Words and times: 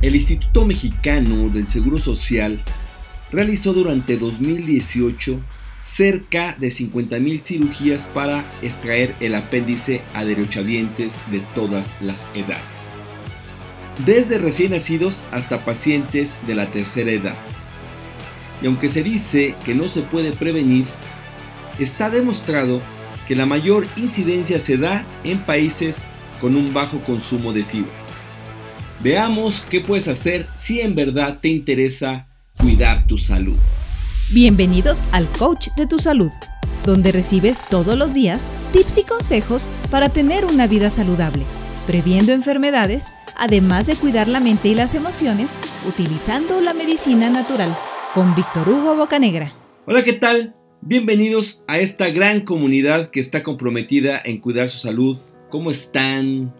El 0.00 0.14
Instituto 0.14 0.64
Mexicano 0.64 1.48
del 1.48 1.66
Seguro 1.66 1.98
Social 1.98 2.60
realizó 3.32 3.72
durante 3.72 4.16
2018 4.16 5.40
cerca 5.80 6.54
de 6.56 6.68
50.000 6.68 7.42
cirugías 7.42 8.06
para 8.06 8.44
extraer 8.62 9.16
el 9.18 9.34
apéndice 9.34 10.02
a 10.14 10.24
derechohabientes 10.24 11.18
de 11.32 11.40
todas 11.52 11.92
las 12.00 12.28
edades, 12.34 12.62
desde 14.06 14.38
recién 14.38 14.70
nacidos 14.70 15.24
hasta 15.32 15.64
pacientes 15.64 16.34
de 16.46 16.54
la 16.54 16.66
tercera 16.66 17.10
edad. 17.10 17.36
Y 18.62 18.66
aunque 18.66 18.88
se 18.88 19.02
dice 19.02 19.56
que 19.64 19.74
no 19.74 19.88
se 19.88 20.02
puede 20.02 20.30
prevenir, 20.30 20.86
está 21.80 22.08
demostrado 22.08 22.80
que 23.26 23.34
la 23.34 23.46
mayor 23.46 23.84
incidencia 23.96 24.60
se 24.60 24.76
da 24.76 25.04
en 25.24 25.38
países 25.38 26.04
con 26.40 26.54
un 26.54 26.72
bajo 26.72 27.00
consumo 27.00 27.52
de 27.52 27.64
fibra. 27.64 28.07
Veamos 29.00 29.64
qué 29.70 29.80
puedes 29.80 30.08
hacer 30.08 30.46
si 30.54 30.80
en 30.80 30.96
verdad 30.96 31.38
te 31.40 31.48
interesa 31.48 32.26
cuidar 32.58 33.06
tu 33.06 33.16
salud. 33.16 33.56
Bienvenidos 34.32 35.04
al 35.12 35.28
Coach 35.28 35.68
de 35.76 35.86
tu 35.86 36.00
Salud, 36.00 36.32
donde 36.84 37.12
recibes 37.12 37.62
todos 37.68 37.96
los 37.96 38.12
días 38.12 38.52
tips 38.72 38.98
y 38.98 39.02
consejos 39.04 39.68
para 39.92 40.08
tener 40.08 40.44
una 40.44 40.66
vida 40.66 40.90
saludable, 40.90 41.44
previendo 41.86 42.32
enfermedades, 42.32 43.12
además 43.36 43.86
de 43.86 43.94
cuidar 43.94 44.26
la 44.26 44.40
mente 44.40 44.68
y 44.70 44.74
las 44.74 44.96
emociones 44.96 45.56
utilizando 45.86 46.60
la 46.60 46.74
medicina 46.74 47.30
natural, 47.30 47.72
con 48.14 48.34
Víctor 48.34 48.68
Hugo 48.68 48.96
Bocanegra. 48.96 49.52
Hola, 49.86 50.02
¿qué 50.02 50.14
tal? 50.14 50.56
Bienvenidos 50.80 51.62
a 51.68 51.78
esta 51.78 52.10
gran 52.10 52.40
comunidad 52.40 53.10
que 53.10 53.20
está 53.20 53.44
comprometida 53.44 54.20
en 54.24 54.40
cuidar 54.40 54.68
su 54.68 54.78
salud. 54.78 55.16
¿Cómo 55.50 55.70
están? 55.70 56.52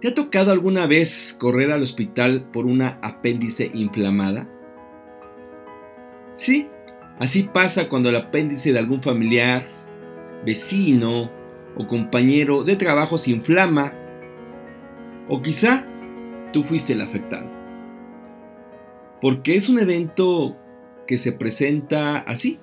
¿Te 0.00 0.08
ha 0.08 0.14
tocado 0.14 0.52
alguna 0.52 0.86
vez 0.86 1.34
correr 1.40 1.72
al 1.72 1.82
hospital 1.82 2.50
por 2.52 2.66
una 2.66 2.98
apéndice 3.02 3.70
inflamada? 3.72 4.46
Sí, 6.34 6.68
así 7.18 7.44
pasa 7.44 7.88
cuando 7.88 8.10
el 8.10 8.16
apéndice 8.16 8.74
de 8.74 8.78
algún 8.78 9.02
familiar, 9.02 9.62
vecino 10.44 11.30
o 11.76 11.86
compañero 11.86 12.62
de 12.62 12.76
trabajo 12.76 13.16
se 13.16 13.30
inflama. 13.30 13.94
O 15.28 15.40
quizá 15.40 15.86
tú 16.52 16.62
fuiste 16.62 16.92
el 16.92 17.00
afectado. 17.00 17.50
Porque 19.22 19.56
es 19.56 19.70
un 19.70 19.78
evento 19.78 20.58
que 21.06 21.16
se 21.16 21.32
presenta 21.32 22.18
así, 22.18 22.60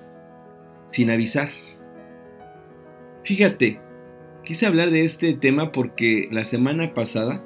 sin 0.86 1.10
avisar. 1.10 1.48
Fíjate, 3.24 3.80
Quise 4.44 4.66
hablar 4.66 4.90
de 4.90 5.04
este 5.04 5.32
tema 5.32 5.72
porque 5.72 6.28
la 6.30 6.44
semana 6.44 6.92
pasada 6.92 7.42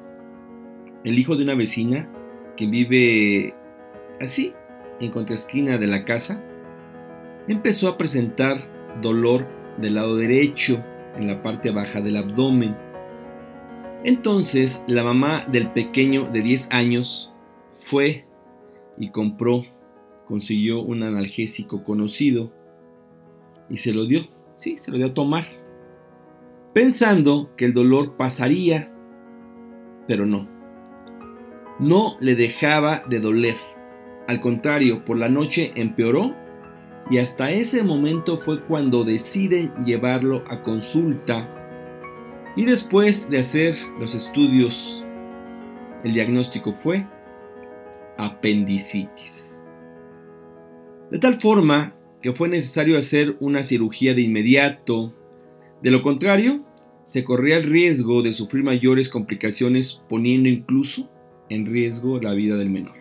el 1.04 1.16
hijo 1.16 1.36
de 1.36 1.44
una 1.44 1.54
vecina 1.54 2.12
que 2.56 2.66
vive 2.66 3.54
así, 4.20 4.52
en 4.98 5.12
contraesquina 5.12 5.78
de 5.78 5.86
la 5.86 6.04
casa, 6.04 6.44
empezó 7.46 7.88
a 7.88 7.96
presentar 7.96 8.98
dolor 9.00 9.46
del 9.80 9.94
lado 9.94 10.16
derecho, 10.16 10.84
en 11.16 11.28
la 11.28 11.41
parte 11.41 11.70
baja 11.70 12.00
del 12.00 12.16
abdomen. 12.16 12.76
Entonces 14.02 14.82
la 14.88 15.04
mamá 15.04 15.46
del 15.52 15.70
pequeño 15.70 16.28
de 16.32 16.42
10 16.42 16.72
años 16.72 17.32
fue 17.70 18.26
y 18.98 19.10
compró, 19.12 19.64
consiguió 20.26 20.80
un 20.80 21.04
analgésico 21.04 21.84
conocido 21.84 22.52
y 23.70 23.76
se 23.76 23.94
lo 23.94 24.04
dio, 24.04 24.22
sí, 24.56 24.78
se 24.78 24.91
lo 24.91 24.96
dio 24.96 25.06
a 25.06 25.14
tomar 25.14 25.44
pensando 26.78 27.50
que 27.56 27.64
el 27.64 27.72
dolor 27.72 28.16
pasaría, 28.16 28.94
pero 30.06 30.26
no. 30.26 30.48
No 31.80 32.14
le 32.20 32.36
dejaba 32.36 33.02
de 33.10 33.18
doler. 33.18 33.56
Al 34.28 34.40
contrario, 34.40 35.04
por 35.04 35.18
la 35.18 35.28
noche 35.28 35.72
empeoró 35.74 36.36
y 37.10 37.18
hasta 37.18 37.50
ese 37.50 37.82
momento 37.82 38.36
fue 38.36 38.62
cuando 38.62 39.02
deciden 39.02 39.72
llevarlo 39.84 40.44
a 40.48 40.62
consulta 40.62 41.53
y 42.54 42.64
después 42.64 43.28
de 43.28 43.41
hacer 43.41 43.74
los 43.98 44.14
estudios, 44.14 45.04
el 46.04 46.12
diagnóstico 46.12 46.70
fue 46.70 47.04
apendicitis. 48.19 49.53
De 51.10 51.19
tal 51.19 51.41
forma 51.41 51.97
que 52.22 52.32
fue 52.32 52.48
necesario 52.48 52.97
hacer 52.97 53.36
una 53.41 53.64
cirugía 53.64 54.14
de 54.14 54.22
inmediato. 54.22 55.12
De 55.82 55.91
lo 55.91 56.03
contrario, 56.03 56.67
se 57.08 57.24
corría 57.24 57.56
el 57.56 57.62
riesgo 57.62 58.20
de 58.20 58.34
sufrir 58.34 58.62
mayores 58.62 59.08
complicaciones 59.08 60.02
poniendo 60.10 60.50
incluso 60.50 61.08
en 61.48 61.64
riesgo 61.64 62.20
la 62.20 62.34
vida 62.34 62.56
del 62.56 62.69
menor. 62.69 62.96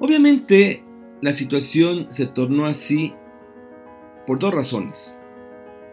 Obviamente, 0.00 0.82
la 1.20 1.32
situación 1.32 2.06
se 2.08 2.24
tornó 2.24 2.64
así 2.64 3.12
por 4.26 4.38
dos 4.38 4.54
razones. 4.54 5.18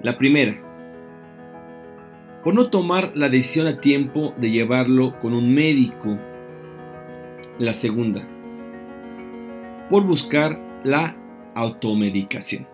La 0.01 0.18
primera, 0.18 0.56
por 2.41 2.56
no 2.56 2.69
tomar 2.69 3.12
la 3.13 3.28
decisión 3.28 3.68
a 3.68 3.81
tiempo 3.81 4.34
de 4.38 4.50
llevarlo 4.50 5.19
con 5.19 5.34
un 5.34 5.53
médico. 5.53 6.18
La 7.59 7.74
segunda, 7.74 8.25
por 9.90 10.06
buscar 10.06 10.57
la 10.85 11.18
automedicación. 11.53 12.71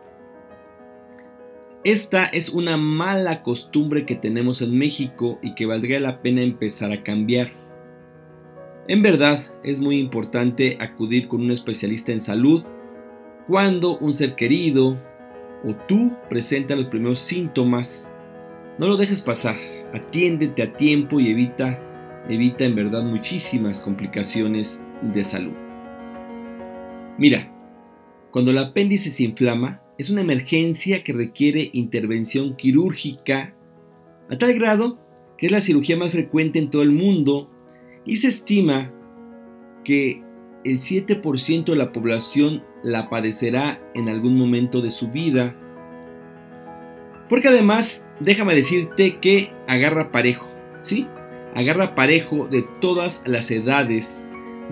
Esta 1.84 2.26
es 2.26 2.50
una 2.50 2.76
mala 2.76 3.44
costumbre 3.44 4.06
que 4.06 4.16
tenemos 4.16 4.62
en 4.62 4.78
México 4.78 5.40
y 5.42 5.54
que 5.54 5.68
valdría 5.68 6.00
la 6.00 6.22
pena 6.22 6.42
empezar 6.42 6.92
a 6.92 7.04
cambiar. 7.04 7.50
En 8.88 9.04
verdad, 9.04 9.42
es 9.64 9.80
muy 9.80 10.00
importante 10.00 10.78
acudir 10.80 11.28
con 11.28 11.42
un 11.42 11.52
especialista 11.52 12.12
en 12.12 12.22
salud 12.22 12.66
cuando 13.46 13.98
un 14.00 14.12
ser 14.12 14.36
querido 14.36 14.98
o 15.64 15.76
tú 15.88 16.12
presenta 16.30 16.76
los 16.76 16.88
primeros 16.88 17.20
síntomas. 17.20 18.12
No 18.80 18.88
lo 18.88 18.98
dejes 18.98 19.22
pasar, 19.22 19.56
atiéndete 19.94 20.64
a 20.64 20.74
tiempo 20.74 21.20
y 21.20 21.30
evita, 21.30 21.80
evita 22.28 22.66
en 22.66 22.76
verdad 22.76 23.04
muchísimas 23.04 23.82
complicaciones 23.82 24.82
de 25.02 25.24
salud. 25.24 25.54
Mira, 27.18 27.52
cuando 28.32 28.52
el 28.52 28.58
apéndice 28.58 29.10
se 29.10 29.24
inflama, 29.24 29.82
es 29.98 30.10
una 30.10 30.22
emergencia 30.22 31.04
que 31.04 31.14
requiere 31.14 31.70
intervención 31.74 32.56
quirúrgica 32.56 33.56
a 34.30 34.38
tal 34.38 34.54
grado 34.54 35.00
que 35.38 35.48
es 35.48 35.52
la 35.52 35.60
cirugía 35.60 35.98
más 35.98 36.12
frecuente 36.12 36.60
en 36.60 36.70
todo 36.70 36.82
el 36.82 36.92
mundo 36.92 37.50
y 38.06 38.18
se 38.18 38.28
estima 38.28 38.94
que 39.84 40.24
el 40.64 40.80
7% 40.80 41.66
de 41.66 41.76
la 41.76 41.92
población 41.92 42.64
la 42.84 43.10
padecerá 43.10 43.82
en 43.94 44.10
algún 44.10 44.38
momento 44.38 44.82
de 44.82 44.92
su 44.92 45.10
vida. 45.10 45.56
Porque 47.30 47.50
además, 47.50 48.10
déjame 48.20 48.56
decirte 48.56 49.20
que 49.20 49.54
agarra 49.68 50.12
parejo, 50.12 50.48
¿sí? 50.82 51.08
Agarra 51.54 51.96
parejo 51.96 52.48
de 52.48 52.64
todas 52.82 53.22
las 53.26 53.52
edades, 53.52 54.26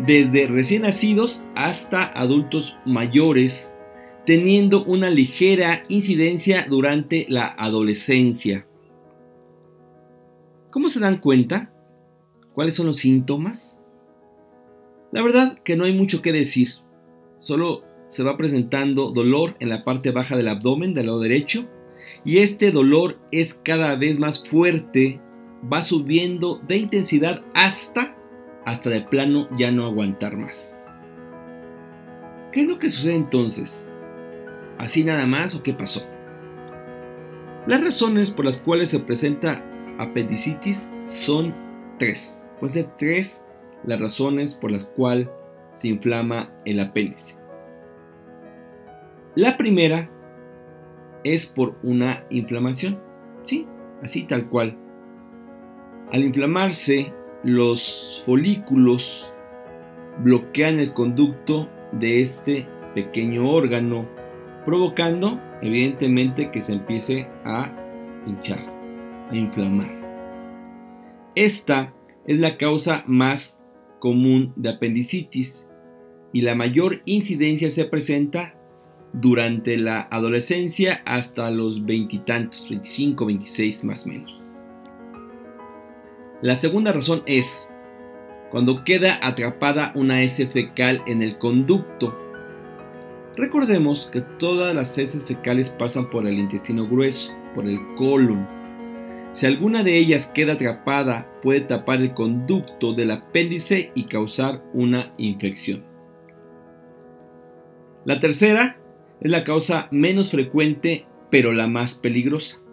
desde 0.05 0.47
recién 0.47 0.83
nacidos 0.83 1.45
hasta 1.55 2.03
adultos 2.03 2.75
mayores 2.85 3.74
teniendo 4.25 4.83
una 4.85 5.09
ligera 5.09 5.83
incidencia 5.87 6.65
durante 6.69 7.25
la 7.29 7.47
adolescencia. 7.47 8.67
¿Cómo 10.71 10.89
se 10.89 10.99
dan 10.99 11.19
cuenta? 11.19 11.71
¿Cuáles 12.53 12.75
son 12.75 12.87
los 12.87 12.97
síntomas? 12.97 13.77
La 15.11 15.21
verdad 15.21 15.59
que 15.63 15.75
no 15.77 15.85
hay 15.85 15.93
mucho 15.93 16.21
que 16.21 16.33
decir. 16.33 16.69
Solo 17.37 17.83
se 18.07 18.23
va 18.23 18.37
presentando 18.37 19.11
dolor 19.11 19.55
en 19.59 19.69
la 19.69 19.83
parte 19.83 20.11
baja 20.11 20.35
del 20.35 20.47
abdomen 20.47 20.93
del 20.93 21.07
lado 21.07 21.19
derecho 21.19 21.69
y 22.23 22.39
este 22.39 22.71
dolor 22.71 23.19
es 23.31 23.53
cada 23.53 23.95
vez 23.95 24.19
más 24.19 24.47
fuerte, 24.47 25.21
va 25.71 25.81
subiendo 25.81 26.59
de 26.67 26.77
intensidad 26.77 27.43
hasta 27.53 28.15
hasta 28.65 28.89
de 28.89 29.01
plano 29.01 29.47
ya 29.55 29.71
no 29.71 29.85
aguantar 29.85 30.35
más. 30.35 30.77
¿Qué 32.51 32.61
es 32.61 32.67
lo 32.67 32.79
que 32.79 32.89
sucede 32.89 33.15
entonces? 33.15 33.87
¿Así 34.77 35.03
nada 35.03 35.25
más 35.25 35.55
o 35.55 35.63
qué 35.63 35.73
pasó? 35.73 36.05
Las 37.67 37.83
razones 37.83 38.29
por 38.31 38.45
las 38.45 38.57
cuales 38.57 38.89
se 38.89 38.99
presenta 38.99 39.63
apendicitis 39.97 40.89
son 41.03 41.55
tres. 41.97 42.45
Pueden 42.59 42.73
ser 42.73 42.95
tres 42.97 43.43
las 43.83 43.99
razones 43.99 44.55
por 44.55 44.71
las 44.71 44.85
cuales 44.85 45.29
se 45.73 45.87
inflama 45.87 46.51
el 46.65 46.79
apéndice. 46.79 47.37
La 49.35 49.57
primera 49.57 50.09
es 51.23 51.47
por 51.47 51.75
una 51.83 52.23
inflamación. 52.29 53.01
Sí, 53.43 53.67
así 54.01 54.23
tal 54.23 54.47
cual. 54.49 54.77
Al 56.11 56.23
inflamarse, 56.23 57.13
los 57.43 58.23
folículos 58.25 59.33
bloquean 60.23 60.79
el 60.79 60.93
conducto 60.93 61.69
de 61.91 62.21
este 62.21 62.67
pequeño 62.93 63.49
órgano 63.49 64.07
provocando 64.65 65.39
evidentemente 65.61 66.51
que 66.51 66.61
se 66.61 66.73
empiece 66.73 67.27
a 67.45 67.71
hinchar, 68.25 68.59
a 69.29 69.35
inflamar. 69.35 69.89
Esta 71.35 71.93
es 72.25 72.39
la 72.39 72.57
causa 72.57 73.03
más 73.07 73.61
común 73.99 74.53
de 74.55 74.69
apendicitis 74.69 75.67
y 76.33 76.41
la 76.41 76.55
mayor 76.55 77.01
incidencia 77.05 77.69
se 77.69 77.85
presenta 77.85 78.55
durante 79.13 79.77
la 79.77 80.07
adolescencia 80.11 81.01
hasta 81.05 81.49
los 81.49 81.85
veintitantos, 81.85 82.67
25, 82.69 83.25
26 83.25 83.83
más 83.85 84.05
o 84.05 84.09
menos. 84.09 84.41
La 86.41 86.55
segunda 86.55 86.91
razón 86.91 87.23
es 87.25 87.71
cuando 88.51 88.83
queda 88.83 89.19
atrapada 89.21 89.93
una 89.95 90.21
heces 90.21 90.51
fecal 90.51 91.01
en 91.07 91.23
el 91.23 91.37
conducto. 91.37 92.17
Recordemos 93.37 94.09
que 94.11 94.21
todas 94.21 94.73
las 94.73 94.97
heces 94.97 95.25
fecales 95.25 95.69
pasan 95.69 96.09
por 96.09 96.25
el 96.25 96.39
intestino 96.39 96.87
grueso, 96.87 97.33
por 97.53 97.67
el 97.67 97.79
colon. 97.95 98.47
Si 99.33 99.45
alguna 99.45 99.83
de 99.83 99.97
ellas 99.97 100.27
queda 100.27 100.53
atrapada, 100.53 101.29
puede 101.41 101.61
tapar 101.61 102.01
el 102.01 102.13
conducto 102.13 102.93
del 102.93 103.11
apéndice 103.11 103.91
y 103.93 104.05
causar 104.05 104.63
una 104.73 105.13
infección. 105.17 105.83
La 108.05 108.19
tercera 108.19 108.77
es 109.19 109.31
la 109.31 109.43
causa 109.43 109.89
menos 109.91 110.31
frecuente, 110.31 111.05
pero 111.29 111.51
la 111.51 111.67
más 111.67 111.95
peligrosa 111.95 112.65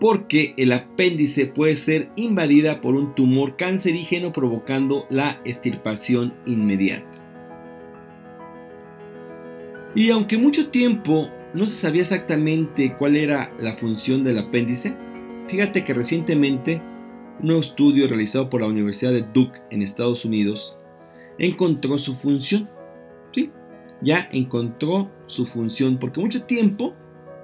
porque 0.00 0.54
el 0.56 0.72
apéndice 0.72 1.46
puede 1.46 1.76
ser 1.76 2.10
invadida 2.16 2.80
por 2.80 2.94
un 2.94 3.14
tumor 3.14 3.56
cancerígeno 3.56 4.32
provocando 4.32 5.06
la 5.10 5.40
extirpación 5.44 6.34
inmediata. 6.46 7.17
Y 9.98 10.12
aunque 10.12 10.38
mucho 10.38 10.70
tiempo 10.70 11.28
no 11.54 11.66
se 11.66 11.74
sabía 11.74 12.02
exactamente 12.02 12.94
cuál 12.96 13.16
era 13.16 13.52
la 13.58 13.76
función 13.76 14.22
del 14.22 14.38
apéndice, 14.38 14.96
fíjate 15.48 15.82
que 15.82 15.92
recientemente 15.92 16.80
un 17.42 17.50
estudio 17.50 18.06
realizado 18.06 18.48
por 18.48 18.60
la 18.60 18.68
Universidad 18.68 19.10
de 19.10 19.26
Duke 19.34 19.58
en 19.72 19.82
Estados 19.82 20.24
Unidos 20.24 20.76
encontró 21.36 21.98
su 21.98 22.14
función. 22.14 22.70
¿Sí? 23.32 23.50
Ya 24.00 24.28
encontró 24.30 25.10
su 25.26 25.46
función 25.46 25.98
porque 25.98 26.20
mucho 26.20 26.44
tiempo 26.44 26.94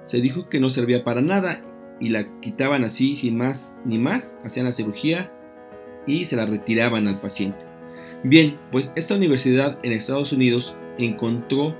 se 0.05 0.21
dijo 0.21 0.45
que 0.45 0.61
no 0.61 0.69
servía 0.69 1.03
para 1.03 1.19
nada 1.19 1.61
y 1.99 2.07
la 2.07 2.39
quitaban 2.39 2.85
así 2.85 3.17
sin 3.17 3.35
más 3.35 3.75
ni 3.83 3.97
más, 3.97 4.39
hacían 4.45 4.67
la 4.67 4.71
cirugía 4.71 5.29
y 6.07 6.23
se 6.23 6.37
la 6.37 6.45
retiraban 6.45 7.09
al 7.09 7.19
paciente. 7.19 7.65
Bien, 8.23 8.57
pues 8.71 8.93
esta 8.95 9.15
universidad 9.15 9.77
en 9.83 9.91
Estados 9.91 10.31
Unidos 10.31 10.77
encontró 10.97 11.75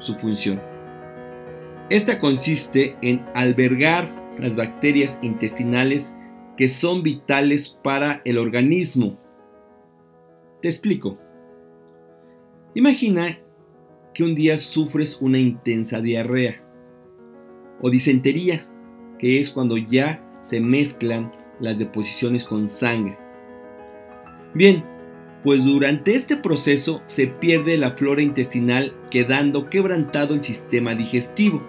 su 0.00 0.14
función. 0.14 0.60
Esta 1.88 2.18
consiste 2.18 2.96
en 3.02 3.24
albergar 3.34 4.08
las 4.38 4.56
bacterias 4.56 5.18
intestinales 5.22 6.14
que 6.56 6.68
son 6.68 7.02
vitales 7.02 7.78
para 7.82 8.22
el 8.24 8.38
organismo. 8.38 9.18
Te 10.60 10.68
explico. 10.68 11.18
Imagina 12.74 13.38
que 14.14 14.24
un 14.24 14.34
día 14.34 14.56
sufres 14.56 15.20
una 15.20 15.38
intensa 15.38 16.00
diarrea 16.00 16.62
o 17.80 17.90
disentería 17.90 18.66
que 19.18 19.40
es 19.40 19.50
cuando 19.50 19.76
ya 19.76 20.24
se 20.42 20.60
mezclan 20.60 21.32
las 21.60 21.78
deposiciones 21.78 22.44
con 22.44 22.68
sangre. 22.68 23.18
Bien, 24.54 24.84
pues 25.42 25.64
durante 25.64 26.14
este 26.14 26.36
proceso 26.36 27.02
se 27.06 27.26
pierde 27.26 27.78
la 27.78 27.92
flora 27.92 28.22
intestinal 28.22 28.94
quedando 29.10 29.70
quebrantado 29.70 30.34
el 30.34 30.44
sistema 30.44 30.94
digestivo. 30.94 31.62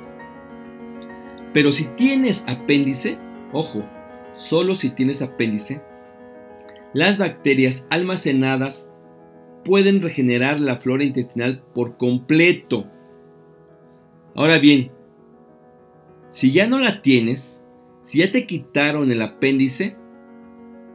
Pero 1.53 1.71
si 1.71 1.85
tienes 1.95 2.43
apéndice, 2.47 3.17
ojo, 3.53 3.85
solo 4.33 4.75
si 4.75 4.89
tienes 4.89 5.21
apéndice, 5.21 5.81
las 6.93 7.17
bacterias 7.17 7.87
almacenadas 7.89 8.89
pueden 9.63 10.01
regenerar 10.01 10.59
la 10.59 10.77
flora 10.77 11.03
intestinal 11.03 11.63
por 11.73 11.97
completo. 11.97 12.87
Ahora 14.35 14.59
bien, 14.59 14.91
si 16.29 16.51
ya 16.51 16.67
no 16.67 16.79
la 16.79 17.01
tienes, 17.01 17.63
si 18.03 18.19
ya 18.19 18.31
te 18.31 18.45
quitaron 18.45 19.11
el 19.11 19.21
apéndice, 19.21 19.95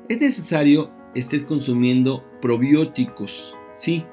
es 0.09 0.21
necesario 0.21 0.91
estés 1.19 1.45
consumiendo 1.45 2.25
probióticos. 2.47 3.57
Sí, 3.73 4.05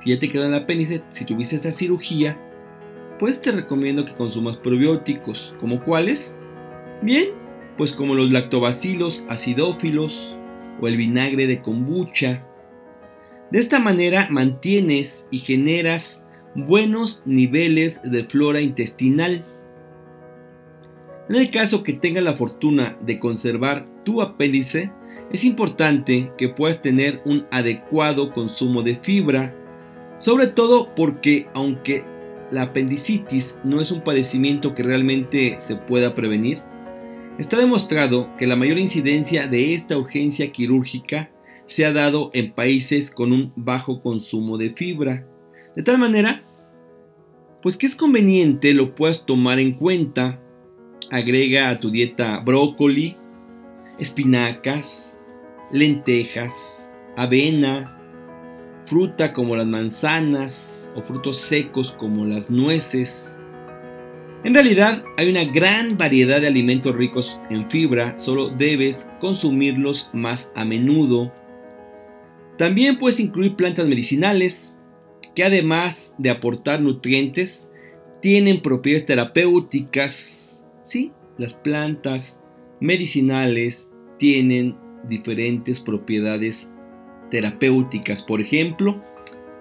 si 0.00 0.10
ya 0.10 0.18
te 0.18 0.28
quedó 0.28 0.44
el 0.44 0.54
apéndice, 0.54 1.04
si 1.10 1.24
tuviste 1.24 1.54
esa 1.54 1.70
cirugía, 1.70 2.36
pues 3.20 3.40
te 3.40 3.52
recomiendo 3.52 4.04
que 4.04 4.16
consumas 4.16 4.56
probióticos. 4.56 5.54
¿Como 5.60 5.80
cuáles? 5.84 6.36
Bien, 7.00 7.28
pues 7.76 7.92
como 7.92 8.16
los 8.16 8.32
lactobacilos 8.32 9.28
acidófilos 9.30 10.36
o 10.80 10.88
el 10.88 10.96
vinagre 10.96 11.46
de 11.46 11.62
kombucha. 11.62 12.44
De 13.52 13.60
esta 13.60 13.78
manera 13.78 14.26
mantienes 14.32 15.28
y 15.30 15.38
generas 15.38 16.26
buenos 16.56 17.22
niveles 17.24 18.02
de 18.02 18.24
flora 18.24 18.60
intestinal 18.60 19.44
en 21.28 21.36
el 21.36 21.50
caso 21.50 21.82
que 21.82 21.94
tengas 21.94 22.22
la 22.22 22.36
fortuna 22.36 22.98
de 23.00 23.18
conservar 23.18 23.86
tu 24.04 24.20
apéndice, 24.20 24.92
es 25.32 25.44
importante 25.44 26.32
que 26.38 26.48
puedas 26.48 26.82
tener 26.82 27.22
un 27.24 27.46
adecuado 27.50 28.32
consumo 28.32 28.82
de 28.82 28.96
fibra, 28.96 29.54
sobre 30.18 30.46
todo 30.46 30.94
porque 30.94 31.48
aunque 31.54 32.04
la 32.50 32.62
apendicitis 32.62 33.56
no 33.64 33.80
es 33.80 33.90
un 33.90 34.02
padecimiento 34.02 34.74
que 34.74 34.82
realmente 34.82 35.56
se 35.58 35.76
pueda 35.76 36.14
prevenir, 36.14 36.62
está 37.38 37.58
demostrado 37.58 38.34
que 38.36 38.46
la 38.46 38.56
mayor 38.56 38.78
incidencia 38.78 39.46
de 39.46 39.74
esta 39.74 39.96
urgencia 39.96 40.52
quirúrgica 40.52 41.30
se 41.66 41.84
ha 41.84 41.92
dado 41.92 42.30
en 42.32 42.52
países 42.52 43.10
con 43.10 43.32
un 43.32 43.52
bajo 43.56 44.02
consumo 44.02 44.58
de 44.58 44.70
fibra. 44.70 45.26
De 45.74 45.82
tal 45.82 45.98
manera, 45.98 46.44
pues 47.62 47.76
que 47.76 47.86
es 47.86 47.96
conveniente 47.96 48.74
lo 48.74 48.94
puedas 48.94 49.26
tomar 49.26 49.58
en 49.58 49.72
cuenta 49.72 50.40
Agrega 51.10 51.70
a 51.70 51.78
tu 51.78 51.90
dieta 51.90 52.38
brócoli, 52.38 53.16
espinacas, 53.98 55.13
lentejas, 55.74 56.88
avena, 57.16 58.00
fruta 58.86 59.34
como 59.34 59.54
las 59.56 59.66
manzanas 59.66 60.90
o 60.96 61.02
frutos 61.02 61.36
secos 61.36 61.92
como 61.92 62.24
las 62.24 62.50
nueces. 62.50 63.34
En 64.44 64.54
realidad 64.54 65.04
hay 65.18 65.28
una 65.28 65.44
gran 65.44 65.98
variedad 65.98 66.40
de 66.40 66.46
alimentos 66.46 66.94
ricos 66.94 67.40
en 67.50 67.70
fibra, 67.70 68.18
solo 68.18 68.48
debes 68.48 69.10
consumirlos 69.20 70.08
más 70.14 70.52
a 70.56 70.64
menudo. 70.64 71.30
También 72.56 72.98
puedes 72.98 73.20
incluir 73.20 73.56
plantas 73.56 73.88
medicinales 73.88 74.78
que 75.34 75.44
además 75.44 76.14
de 76.16 76.30
aportar 76.30 76.80
nutrientes, 76.80 77.68
tienen 78.22 78.62
propiedades 78.62 79.04
terapéuticas 79.04 80.54
Sí, 80.84 81.12
las 81.38 81.54
plantas 81.54 82.42
medicinales 82.78 83.88
tienen 84.18 84.76
diferentes 85.08 85.80
propiedades 85.80 86.72
terapéuticas. 87.30 88.22
Por 88.22 88.40
ejemplo, 88.40 89.02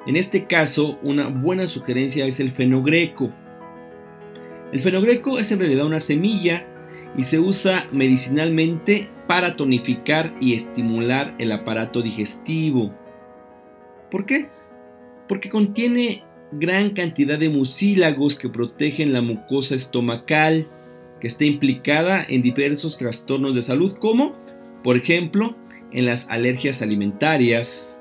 en 0.06 0.18
este 0.18 0.46
caso, 0.46 1.00
una 1.02 1.28
buena 1.28 1.68
sugerencia 1.68 2.26
es 2.26 2.40
el 2.40 2.52
fenogreco. 2.52 3.32
El 4.72 4.82
fenogreco 4.82 5.40
es 5.40 5.52
en 5.52 5.60
realidad 5.60 5.86
una 5.86 6.00
semilla 6.00 6.68
y 7.16 7.24
se 7.24 7.40
usa 7.40 7.88
medicinalmente 7.92 9.10
para 9.28 9.56
tonificar 9.56 10.36
y 10.42 10.56
estimular 10.56 11.34
el 11.38 11.52
aparato 11.52 12.02
digestivo. 12.02 12.94
¿Por 14.12 14.26
qué? 14.26 14.50
Porque 15.28 15.50
contiene 15.50 16.24
gran 16.52 16.92
cantidad 16.92 17.40
de 17.40 17.50
mucílagos 17.50 18.38
que 18.38 18.50
protegen 18.50 19.14
la 19.14 19.22
mucosa 19.22 19.76
estomacal, 19.76 20.68
que 21.20 21.28
está 21.28 21.46
implicada 21.46 22.24
en 22.28 22.42
diversos 22.42 22.98
trastornos 22.98 23.56
de 23.56 23.62
salud 23.62 23.96
como, 23.98 24.34
por 24.84 24.98
ejemplo, 24.98 25.56
en 25.92 26.06
las 26.06 26.28
alergias 26.30 26.82
alimentarias, 26.82 27.98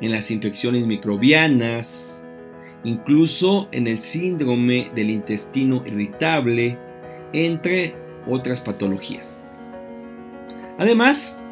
en 0.00 0.12
las 0.12 0.30
infecciones 0.30 0.86
microbianas, 0.86 2.22
incluso 2.84 3.68
en 3.72 3.86
el 3.86 4.00
síndrome 4.00 4.90
del 4.94 5.10
intestino 5.10 5.82
irritable, 5.86 6.78
entre 7.32 7.94
otras 8.26 8.60
patologías. 8.60 9.42
Además, 10.78 11.46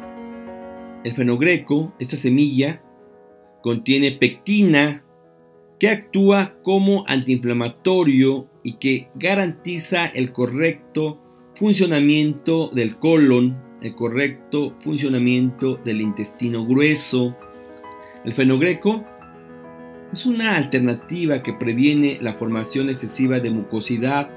el 1.03 1.13
fenogreco, 1.13 1.93
esta 1.99 2.15
semilla, 2.15 2.81
contiene 3.61 4.11
pectina, 4.11 5.03
que 5.79 5.89
actúa 5.89 6.55
como 6.61 7.05
antiinflamatorio 7.07 8.49
y 8.63 8.73
que 8.73 9.09
garantiza 9.15 10.07
el 10.07 10.33
correcto 10.33 11.21
funcionamiento 11.55 12.69
del 12.69 12.97
colon, 12.97 13.68
el 13.81 13.95
correcto 13.95 14.75
funcionamiento 14.79 15.77
del 15.77 16.01
intestino 16.01 16.65
grueso. 16.65 17.35
El 18.25 18.33
fenogreco 18.33 19.05
es 20.11 20.25
una 20.25 20.55
alternativa 20.55 21.43
que 21.43 21.53
previene 21.53 22.17
la 22.21 22.33
formación 22.33 22.89
excesiva 22.89 23.39
de 23.39 23.51
mucosidad. 23.51 24.29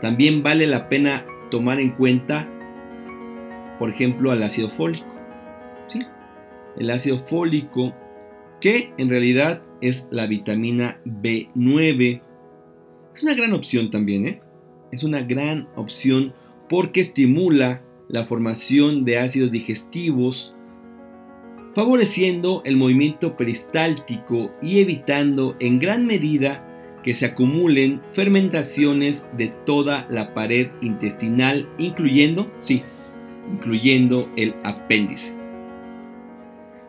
También 0.00 0.42
vale 0.42 0.66
la 0.66 0.88
pena 0.88 1.26
tomar 1.50 1.80
en 1.80 1.90
cuenta, 1.90 2.48
por 3.78 3.90
ejemplo, 3.90 4.30
al 4.30 4.42
ácido 4.42 4.70
fólico. 4.70 5.14
el 6.78 6.90
ácido 6.90 7.18
fólico, 7.18 7.94
que 8.60 8.92
en 8.98 9.08
realidad 9.08 9.62
es 9.80 10.08
la 10.10 10.26
vitamina 10.26 11.00
B9. 11.06 12.20
Es 13.14 13.22
una 13.22 13.34
gran 13.34 13.54
opción 13.54 13.88
también, 13.88 14.26
¿eh? 14.26 14.42
Es 14.92 15.02
una 15.02 15.22
gran 15.22 15.68
opción 15.74 16.34
porque 16.68 17.00
estimula 17.00 17.82
la 18.08 18.24
formación 18.24 19.04
de 19.04 19.18
ácidos 19.18 19.50
digestivos, 19.50 20.54
favoreciendo 21.74 22.62
el 22.64 22.76
movimiento 22.76 23.36
peristáltico 23.36 24.52
y 24.62 24.80
evitando 24.80 25.56
en 25.60 25.78
gran 25.78 26.06
medida 26.06 26.62
que 27.02 27.14
se 27.14 27.26
acumulen 27.26 28.02
fermentaciones 28.12 29.28
de 29.36 29.48
toda 29.48 30.06
la 30.08 30.34
pared 30.34 30.70
intestinal, 30.80 31.68
incluyendo, 31.78 32.50
sí, 32.58 32.82
incluyendo 33.52 34.28
el 34.36 34.54
apéndice. 34.64 35.36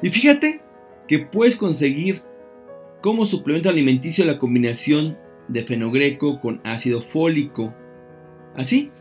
Y 0.01 0.09
fíjate 0.09 0.61
que 1.07 1.19
puedes 1.19 1.55
conseguir 1.55 2.23
como 3.01 3.25
suplemento 3.25 3.69
alimenticio 3.69 4.25
la 4.25 4.39
combinación 4.39 5.17
de 5.47 5.63
fenogreco 5.63 6.39
con 6.39 6.61
ácido 6.63 7.01
fólico. 7.01 7.73
Así, 8.55 8.91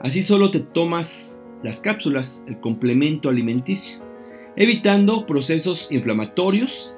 así 0.00 0.22
solo 0.22 0.50
te 0.50 0.60
tomas 0.60 1.37
las 1.62 1.80
cápsulas, 1.80 2.44
el 2.46 2.60
complemento 2.60 3.28
alimenticio, 3.28 4.00
evitando 4.56 5.26
procesos 5.26 5.90
inflamatorios. 5.92 6.94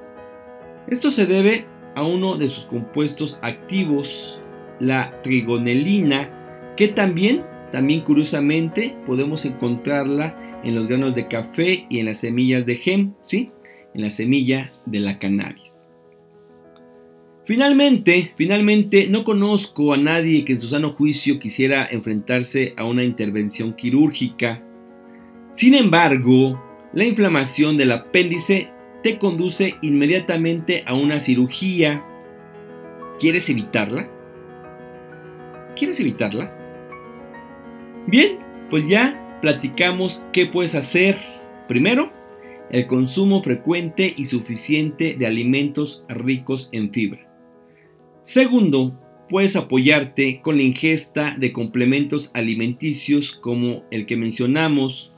Esto 0.88 1.10
se 1.10 1.26
debe 1.26 1.66
a 1.94 2.02
uno 2.02 2.36
de 2.36 2.50
sus 2.50 2.66
compuestos 2.66 3.38
activos, 3.42 4.40
la 4.78 5.20
trigonelina, 5.22 6.74
que 6.76 6.88
también, 6.88 7.44
también 7.72 8.00
curiosamente 8.00 8.96
podemos 9.06 9.44
encontrarla 9.44 10.60
en 10.64 10.74
los 10.74 10.88
granos 10.88 11.14
de 11.14 11.26
café 11.26 11.86
y 11.88 11.98
en 11.98 12.06
las 12.06 12.18
semillas 12.18 12.66
de 12.66 12.76
gem. 12.76 13.14
En 13.92 14.02
la 14.02 14.10
semilla 14.10 14.72
de 14.86 15.00
la 15.00 15.18
cannabis. 15.18 15.79
Finalmente, 17.46 18.32
finalmente, 18.36 19.08
no 19.08 19.24
conozco 19.24 19.92
a 19.92 19.96
nadie 19.96 20.44
que 20.44 20.52
en 20.52 20.60
su 20.60 20.68
sano 20.68 20.90
juicio 20.90 21.38
quisiera 21.38 21.86
enfrentarse 21.90 22.74
a 22.76 22.84
una 22.84 23.02
intervención 23.02 23.74
quirúrgica. 23.74 24.62
Sin 25.50 25.74
embargo, 25.74 26.62
la 26.92 27.04
inflamación 27.04 27.76
del 27.76 27.92
apéndice 27.92 28.70
te 29.02 29.18
conduce 29.18 29.76
inmediatamente 29.82 30.84
a 30.86 30.94
una 30.94 31.18
cirugía. 31.18 32.04
¿Quieres 33.18 33.48
evitarla? 33.48 34.10
¿Quieres 35.76 35.98
evitarla? 35.98 36.54
Bien, 38.06 38.38
pues 38.68 38.88
ya 38.88 39.38
platicamos 39.40 40.22
qué 40.32 40.46
puedes 40.46 40.74
hacer. 40.74 41.16
Primero, 41.68 42.12
el 42.70 42.86
consumo 42.86 43.42
frecuente 43.42 44.12
y 44.16 44.26
suficiente 44.26 45.16
de 45.18 45.26
alimentos 45.26 46.04
ricos 46.08 46.68
en 46.72 46.92
fibra. 46.92 47.29
Segundo, 48.22 48.98
puedes 49.28 49.56
apoyarte 49.56 50.40
con 50.42 50.56
la 50.56 50.62
ingesta 50.62 51.36
de 51.38 51.52
complementos 51.52 52.30
alimenticios 52.34 53.32
como 53.32 53.84
el 53.90 54.04
que 54.04 54.16
mencionamos, 54.16 55.14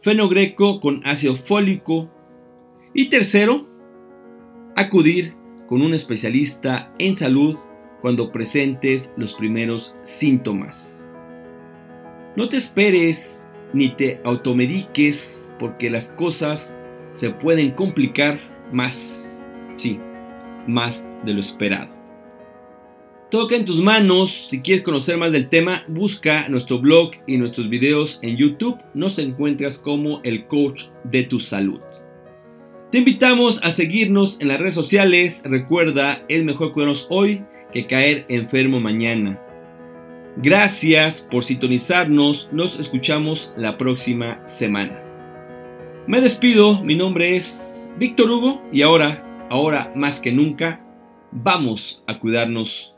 fenogreco 0.00 0.80
con 0.80 1.06
ácido 1.06 1.36
fólico. 1.36 2.10
Y 2.94 3.10
tercero, 3.10 3.68
acudir 4.74 5.34
con 5.68 5.82
un 5.82 5.94
especialista 5.94 6.92
en 6.98 7.14
salud 7.14 7.56
cuando 8.00 8.32
presentes 8.32 9.12
los 9.16 9.34
primeros 9.34 9.94
síntomas. 10.02 11.04
No 12.36 12.48
te 12.48 12.56
esperes 12.56 13.44
ni 13.74 13.90
te 13.90 14.20
automediques 14.24 15.52
porque 15.58 15.90
las 15.90 16.12
cosas 16.12 16.76
se 17.12 17.30
pueden 17.30 17.72
complicar 17.72 18.38
más, 18.72 19.38
sí, 19.74 19.98
más 20.66 21.08
de 21.24 21.34
lo 21.34 21.40
esperado. 21.40 21.97
Toca 23.30 23.56
en 23.56 23.66
tus 23.66 23.82
manos. 23.82 24.30
Si 24.30 24.62
quieres 24.62 24.82
conocer 24.82 25.18
más 25.18 25.32
del 25.32 25.50
tema, 25.50 25.84
busca 25.86 26.48
nuestro 26.48 26.78
blog 26.78 27.10
y 27.26 27.36
nuestros 27.36 27.68
videos 27.68 28.20
en 28.22 28.38
YouTube. 28.38 28.78
Nos 28.94 29.18
encuentras 29.18 29.78
como 29.78 30.22
el 30.22 30.46
coach 30.46 30.84
de 31.04 31.24
tu 31.24 31.38
salud. 31.38 31.78
Te 32.90 32.98
invitamos 32.98 33.62
a 33.62 33.70
seguirnos 33.70 34.40
en 34.40 34.48
las 34.48 34.58
redes 34.58 34.74
sociales. 34.74 35.42
Recuerda, 35.44 36.22
es 36.28 36.42
mejor 36.42 36.72
cuidarnos 36.72 37.06
hoy 37.10 37.44
que 37.70 37.86
caer 37.86 38.24
enfermo 38.30 38.80
mañana. 38.80 39.38
Gracias 40.38 41.28
por 41.30 41.44
sintonizarnos. 41.44 42.48
Nos 42.50 42.80
escuchamos 42.80 43.52
la 43.58 43.76
próxima 43.76 44.40
semana. 44.46 45.02
Me 46.06 46.22
despido. 46.22 46.82
Mi 46.82 46.96
nombre 46.96 47.36
es 47.36 47.86
Víctor 47.98 48.30
Hugo 48.30 48.62
y 48.72 48.80
ahora, 48.80 49.46
ahora 49.50 49.92
más 49.94 50.18
que 50.18 50.32
nunca, 50.32 50.82
vamos 51.30 52.02
a 52.06 52.18
cuidarnos 52.18 52.97